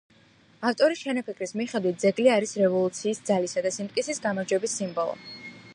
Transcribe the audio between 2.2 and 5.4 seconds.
არის რევოლუციის ძალისა და სიმტკიცის გამარჯვების სიმბოლო.